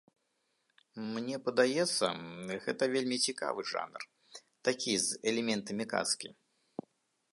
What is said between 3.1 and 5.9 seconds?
цікавы жанр, такі з элементамі